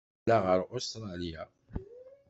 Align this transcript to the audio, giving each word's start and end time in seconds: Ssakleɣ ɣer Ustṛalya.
Ssakleɣ 0.09 0.43
ɣer 0.49 0.59
Ustṛalya. 0.75 1.43